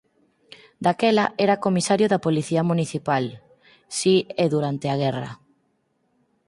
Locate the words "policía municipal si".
2.27-4.15